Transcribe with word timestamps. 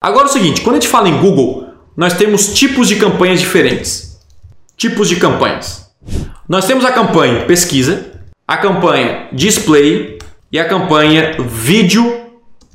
Agora 0.00 0.26
é 0.26 0.30
o 0.30 0.32
seguinte, 0.32 0.60
quando 0.60 0.76
a 0.76 0.80
gente 0.80 0.88
fala 0.88 1.08
em 1.08 1.20
Google, 1.20 1.74
nós 1.96 2.14
temos 2.14 2.54
tipos 2.54 2.86
de 2.86 2.96
campanhas 2.96 3.40
diferentes. 3.40 4.20
Tipos 4.76 5.08
de 5.08 5.16
campanhas. 5.16 5.90
Nós 6.48 6.66
temos 6.66 6.84
a 6.84 6.92
campanha 6.92 7.44
pesquisa, 7.46 8.06
a 8.46 8.56
campanha 8.56 9.28
display 9.32 10.16
e 10.52 10.58
a 10.58 10.68
campanha 10.68 11.36
vídeo 11.40 12.30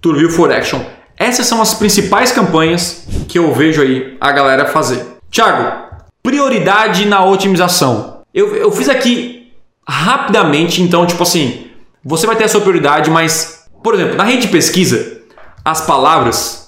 to 0.00 0.28
for 0.28 0.52
action. 0.52 0.84
Essas 1.16 1.46
são 1.46 1.62
as 1.62 1.74
principais 1.74 2.32
campanhas 2.32 3.06
que 3.28 3.38
eu 3.38 3.54
vejo 3.54 3.80
aí 3.80 4.16
a 4.20 4.32
galera 4.32 4.66
fazer. 4.66 5.06
Tiago, 5.30 5.86
prioridade 6.20 7.06
na 7.06 7.24
otimização. 7.24 8.22
Eu, 8.34 8.56
eu 8.56 8.72
fiz 8.72 8.88
aqui 8.88 9.52
rapidamente, 9.86 10.82
então, 10.82 11.06
tipo 11.06 11.22
assim, 11.22 11.68
você 12.04 12.26
vai 12.26 12.34
ter 12.34 12.44
a 12.44 12.48
sua 12.48 12.60
prioridade, 12.60 13.08
mas, 13.08 13.66
por 13.84 13.94
exemplo, 13.94 14.16
na 14.16 14.24
rede 14.24 14.46
de 14.46 14.48
pesquisa, 14.48 15.20
as 15.64 15.80
palavras 15.82 16.63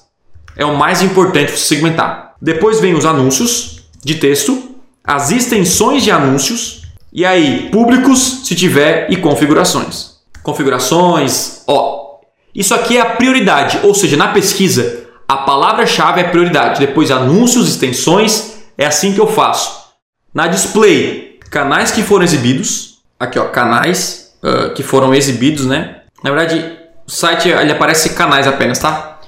é 0.56 0.64
o 0.64 0.76
mais 0.76 1.02
importante 1.02 1.52
para 1.52 1.60
segmentar. 1.60 2.34
Depois 2.40 2.80
vem 2.80 2.94
os 2.94 3.04
anúncios 3.04 3.82
de 4.04 4.16
texto, 4.16 4.76
as 5.04 5.30
extensões 5.30 6.02
de 6.02 6.10
anúncios 6.10 6.82
e 7.12 7.24
aí 7.24 7.68
públicos, 7.70 8.42
se 8.44 8.54
tiver, 8.54 9.10
e 9.10 9.16
configurações. 9.16 10.16
Configurações, 10.42 11.62
ó. 11.66 12.20
Isso 12.54 12.74
aqui 12.74 12.96
é 12.96 13.00
a 13.00 13.16
prioridade, 13.16 13.80
ou 13.82 13.94
seja, 13.94 14.16
na 14.16 14.28
pesquisa, 14.28 15.06
a 15.28 15.38
palavra-chave 15.38 16.20
é 16.20 16.24
prioridade. 16.24 16.80
Depois 16.80 17.10
anúncios, 17.10 17.68
extensões, 17.68 18.56
é 18.78 18.86
assim 18.86 19.12
que 19.12 19.20
eu 19.20 19.26
faço. 19.26 19.86
Na 20.32 20.46
display, 20.46 21.38
canais 21.50 21.90
que 21.90 22.02
foram 22.02 22.24
exibidos, 22.24 22.98
aqui 23.18 23.38
ó, 23.38 23.46
canais 23.46 24.34
uh, 24.42 24.74
que 24.74 24.82
foram 24.82 25.14
exibidos, 25.14 25.66
né? 25.66 26.02
Na 26.22 26.30
verdade, 26.30 26.76
o 27.06 27.10
site 27.10 27.48
ele 27.48 27.72
aparece 27.72 28.10
canais 28.14 28.46
apenas, 28.46 28.78
tá? 28.78 29.20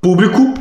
Público, 0.00 0.54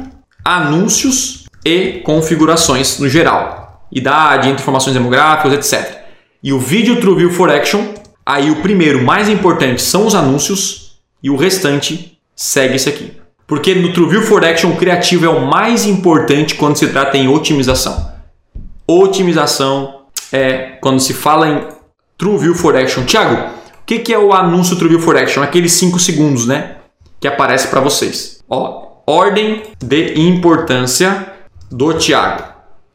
anúncios 0.44 1.46
e 1.66 2.02
configurações 2.04 3.00
no 3.00 3.08
geral. 3.08 3.88
Idade, 3.92 4.50
informações 4.50 4.94
demográficas, 4.94 5.54
etc. 5.54 6.02
E 6.44 6.52
o 6.54 6.60
vídeo 6.60 7.00
True 7.00 7.16
View 7.16 7.32
for 7.32 7.52
Action, 7.52 7.94
aí 8.26 8.50
o 8.50 8.62
primeiro 8.62 9.04
mais 9.04 9.30
importante 9.30 9.82
são 9.82 10.08
os 10.08 10.16
anúncios 10.16 11.00
e 11.22 11.30
o 11.30 11.36
restante 11.36 12.18
segue 12.36 12.76
esse 12.76 12.90
aqui. 12.90 13.14
Porque 13.46 13.76
no 13.76 13.94
True 13.94 14.10
View 14.10 14.22
for 14.24 14.44
Action 14.44 14.72
o 14.72 14.78
criativo 14.78 15.26
é 15.26 15.30
o 15.30 15.46
mais 15.46 15.86
importante 15.86 16.56
quando 16.56 16.78
se 16.78 16.88
trata 16.88 17.18
em 17.18 17.28
otimização. 17.28 18.12
Otimização 18.88 20.06
é 20.32 20.78
quando 20.82 21.00
se 21.00 21.14
fala 21.14 21.48
em 21.48 21.68
True 22.18 22.38
View 22.38 22.56
for 22.56 22.76
Action. 22.76 23.04
Tiago, 23.04 23.36
o 23.36 23.86
que, 23.86 24.00
que 24.00 24.14
é 24.14 24.18
o 24.18 24.34
anúncio 24.34 24.78
True 24.78 24.90
View 24.90 25.02
for 25.02 25.18
Action? 25.18 25.44
Aqueles 25.44 25.74
5 25.74 26.00
segundos, 26.00 26.48
né? 26.48 26.78
Que 27.20 27.28
aparece 27.28 27.68
para 27.68 27.82
vocês. 27.82 28.42
Ó, 28.50 28.91
ordem 29.12 29.64
de 29.84 30.20
importância 30.20 31.34
do 31.70 31.94
Tiago. 31.94 32.44
O 32.44 32.46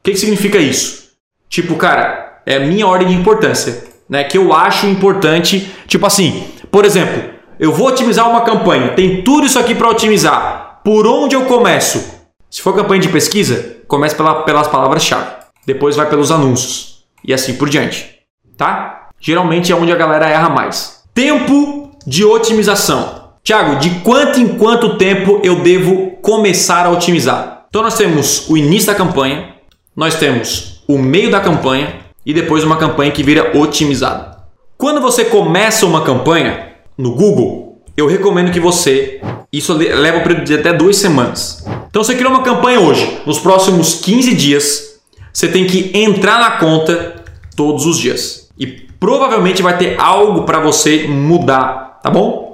que, 0.03 0.13
que 0.13 0.19
significa 0.19 0.59
isso? 0.59 1.11
Tipo, 1.49 1.77
cara, 1.77 2.41
é 2.47 2.59
minha 2.59 2.87
ordem 2.87 3.09
de 3.09 3.15
importância, 3.15 3.85
né? 4.09 4.25
Que 4.25 4.39
eu 4.39 4.53
acho 4.53 4.87
importante. 4.87 5.71
Tipo 5.87 6.07
assim, 6.07 6.49
por 6.71 6.85
exemplo, 6.85 7.35
eu 7.59 7.73
vou 7.73 7.89
otimizar 7.89 8.29
uma 8.29 8.43
campanha, 8.43 8.95
tem 8.95 9.23
tudo 9.23 9.47
isso 9.47 9.59
aqui 9.59 9.75
para 9.75 9.91
otimizar. 9.91 10.81
Por 10.85 11.07
onde 11.07 11.35
eu 11.35 11.45
começo? 11.45 12.17
Se 12.51 12.63
for 12.63 12.75
campanha 12.75 13.03
de 13.03 13.09
pesquisa, 13.09 13.77
comece 13.89 14.15
pela, 14.15 14.43
pelas 14.43 14.69
palavras-chave. 14.69 15.27
Depois 15.67 15.97
vai 15.97 16.09
pelos 16.09 16.31
anúncios. 16.31 17.05
E 17.25 17.35
assim 17.35 17.57
por 17.57 17.69
diante. 17.69 18.21
Tá? 18.57 19.09
Geralmente 19.21 19.73
é 19.73 19.75
onde 19.75 19.93
a 19.93 19.97
galera 19.97 20.29
erra 20.29 20.49
mais. 20.49 21.03
Tempo 21.13 21.91
de 22.07 22.25
otimização. 22.25 23.26
Tiago, 23.47 23.77
de 23.77 24.01
quanto 24.01 24.41
em 24.41 24.59
quanto 24.59 24.97
tempo 24.97 25.41
eu 25.45 25.61
devo 25.61 26.17
começar 26.21 26.85
a 26.85 26.91
otimizar? 26.91 27.67
Então 27.69 27.81
nós 27.81 27.97
temos 27.97 28.51
o 28.51 28.57
início 28.57 28.89
da 28.89 28.95
campanha, 28.97 29.55
nós 29.95 30.17
temos 30.17 30.83
o 30.89 30.99
meio 30.99 31.31
da 31.31 31.39
campanha 31.39 31.95
e 32.27 32.35
depois 32.35 32.65
uma 32.65 32.77
campanha 32.77 33.13
que 33.13 33.23
vira 33.23 33.57
otimizada. 33.57 34.39
Quando 34.77 35.01
você 35.01 35.27
começa 35.27 35.87
uma 35.87 36.03
campanha 36.03 36.73
no 36.99 37.15
Google, 37.15 37.85
eu 37.97 38.09
recomendo 38.09 38.51
que 38.51 38.59
você 38.59 39.21
isso 39.53 39.73
leva 39.75 40.19
para 40.23 40.35
de 40.35 40.53
até 40.53 40.73
duas 40.73 40.97
semanas. 40.97 41.65
Então 41.89 42.03
você 42.03 42.17
criou 42.17 42.33
uma 42.33 42.43
campanha 42.43 42.81
hoje, 42.81 43.21
nos 43.25 43.39
próximos 43.39 43.95
15 43.95 44.35
dias, 44.35 44.99
você 45.33 45.47
tem 45.47 45.69
que 45.69 45.97
entrar 45.97 46.41
na 46.41 46.59
conta 46.59 47.23
todos 47.55 47.87
os 47.87 47.97
dias 47.97 48.51
e 48.59 48.67
provavelmente 48.67 49.63
vai 49.63 49.79
ter 49.79 50.01
algo 50.01 50.43
para 50.43 50.59
você 50.59 51.07
mudar, 51.07 52.01
tá 52.03 52.11
bom? 52.11 52.46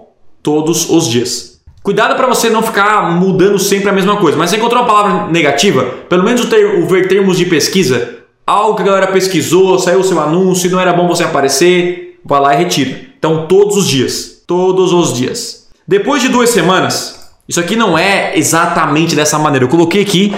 Todos 0.43 0.89
os 0.91 1.09
dias. 1.09 1.61
Cuidado 1.83 2.15
para 2.15 2.29
você 2.29 2.49
não 2.49 2.63
ficar 2.63 3.11
mudando 3.13 3.59
sempre 3.59 3.89
a 3.89 3.93
mesma 3.93 4.17
coisa, 4.17 4.39
mas 4.39 4.51
se 4.51 4.57
encontrou 4.57 4.83
uma 4.83 4.89
palavra 4.89 5.27
negativa, 5.33 5.83
pelo 6.09 6.23
menos 6.23 6.45
o, 6.45 6.49
ter, 6.49 6.81
o 6.81 6.87
ver 6.87 7.09
termos 7.09 7.37
de 7.37 7.45
pesquisa, 7.47 8.19
algo 8.47 8.77
que 8.77 8.83
a 8.83 8.87
galera 8.87 9.07
pesquisou, 9.09 9.79
saiu 9.79 10.01
o 10.01 10.05
seu 10.05 10.21
anúncio 10.21 10.69
e 10.69 10.71
não 10.71 10.79
era 10.79 10.93
bom 10.93 11.09
você 11.09 11.25
aparecer, 11.25 12.21
vai 12.25 12.41
lá 12.41 12.55
e 12.55 12.59
retira. 12.59 13.01
Então, 13.19 13.47
todos 13.47 13.77
os 13.77 13.89
dias. 13.89 14.43
Todos 14.47 14.93
os 14.93 15.13
dias. 15.13 15.69
Depois 15.87 16.23
de 16.23 16.29
duas 16.29 16.51
semanas, 16.51 17.31
isso 17.49 17.59
aqui 17.59 17.75
não 17.75 17.99
é 17.99 18.37
exatamente 18.37 19.17
dessa 19.17 19.39
maneira. 19.39 19.65
Eu 19.65 19.69
coloquei 19.69 20.03
aqui 20.03 20.35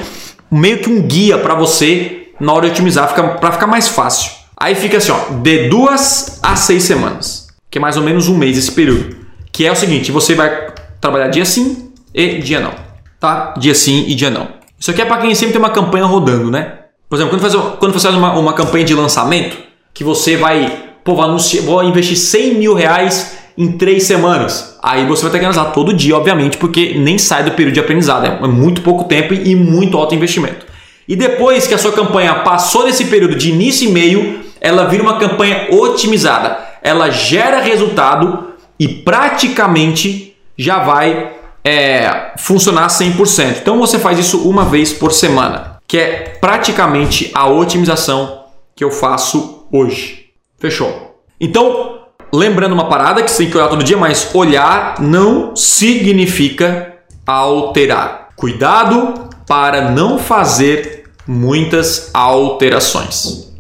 meio 0.51 0.79
que 0.79 0.89
um 0.89 1.03
guia 1.03 1.39
para 1.39 1.55
você 1.55 2.29
na 2.41 2.53
hora 2.53 2.67
de 2.67 2.73
otimizar, 2.73 3.13
para 3.15 3.53
ficar 3.53 3.67
mais 3.67 3.89
fácil. 3.89 4.33
Aí 4.57 4.75
fica 4.75 4.99
assim, 4.99 5.13
ó, 5.13 5.19
de 5.43 5.69
duas 5.69 6.39
a 6.43 6.57
seis 6.57 6.85
semanas, 6.85 7.49
que 7.71 7.79
é 7.79 7.81
mais 7.81 7.97
ou 7.97 8.03
menos 8.03 8.29
um 8.29 8.37
mês 8.37 8.57
esse 8.57 8.73
período. 8.73 9.24
Que 9.55 9.65
é 9.65 9.71
o 9.71 9.77
seguinte, 9.77 10.11
você 10.11 10.35
vai 10.35 10.67
trabalhar 11.01 11.29
dia 11.29 11.45
sim 11.45 11.93
e 12.13 12.39
dia 12.39 12.59
não. 12.59 12.73
Tá? 13.21 13.55
Dia 13.57 13.73
sim 13.73 14.05
e 14.09 14.15
dia 14.17 14.29
não. 14.29 14.49
Isso 14.77 14.91
aqui 14.91 15.01
é 15.01 15.05
para 15.05 15.19
quem 15.19 15.33
sempre 15.33 15.53
tem 15.53 15.61
uma 15.61 15.71
campanha 15.71 16.05
rodando, 16.05 16.51
né? 16.51 16.73
Por 17.09 17.15
exemplo, 17.15 17.31
quando, 17.31 17.41
faz, 17.41 17.55
quando 17.79 17.93
você 17.93 18.09
faz 18.09 18.17
uma, 18.17 18.37
uma 18.37 18.53
campanha 18.53 18.85
de 18.85 18.93
lançamento, 18.93 19.57
que 19.95 20.03
você 20.03 20.37
vai, 20.37 20.77
pô, 21.05 21.15
vou, 21.15 21.25
anunciar, 21.25 21.65
vou 21.65 21.85
investir 21.85 22.17
100 22.17 22.55
mil 22.55 22.75
reais 22.75 23.37
em 23.57 23.79
três 23.79 24.03
semanas. 24.03 24.77
Aí 24.83 25.07
você 25.07 25.23
vai 25.23 25.31
ter 25.31 25.39
que 25.39 25.45
analisar 25.45 25.71
todo 25.71 25.95
dia, 25.95 26.17
obviamente, 26.17 26.57
porque 26.57 26.95
nem 26.99 27.17
sai 27.17 27.45
do 27.45 27.53
período 27.53 27.75
de 27.75 27.81
aprendizado. 27.81 28.27
É 28.27 28.49
muito 28.49 28.83
pouco 28.83 29.05
tempo 29.05 29.35
e 29.35 29.55
muito 29.55 29.97
alto 29.97 30.17
investimento. 30.17 30.67
E 31.07 31.15
depois 31.15 31.69
que 31.69 31.75
a 31.75 31.79
sua 31.79 31.93
campanha 31.93 32.41
passou 32.41 32.87
desse 32.87 33.05
período 33.05 33.37
de 33.37 33.53
início 33.53 33.89
e 33.89 33.93
meio, 33.93 34.41
ela 34.61 34.87
vira 34.87 35.05
uma 35.05 35.17
campanha 35.17 35.69
otimizada. 35.71 36.59
Ela 36.83 37.09
gera 37.09 37.61
resultado 37.61 38.54
e 38.79 38.89
praticamente 38.89 40.37
já 40.57 40.79
vai 40.79 41.33
é, 41.65 42.33
funcionar 42.39 42.89
100%. 42.89 43.59
Então 43.63 43.79
você 43.79 43.99
faz 43.99 44.19
isso 44.19 44.49
uma 44.49 44.65
vez 44.65 44.93
por 44.93 45.13
semana, 45.13 45.79
que 45.87 45.99
é 45.99 46.39
praticamente 46.41 47.31
a 47.35 47.49
otimização 47.49 48.45
que 48.77 48.85
eu 48.85 48.91
faço 48.91 49.67
hoje. 49.73 50.27
Fechou? 50.59 51.23
Então, 51.41 52.01
lembrando 52.33 52.73
uma 52.73 52.89
parada 52.89 53.23
que 53.23 53.31
você 53.31 53.39
tem 53.39 53.51
que 53.51 53.57
olhar 53.57 53.69
todo 53.69 53.85
dia, 53.85 53.97
mas 53.97 54.35
olhar 54.35 55.01
não 55.01 55.55
significa 55.55 56.95
alterar. 57.27 58.31
Cuidado 58.37 59.29
para 59.47 59.91
não 59.91 60.19
fazer 60.19 61.05
muitas 61.27 62.11
alterações. 62.13 63.54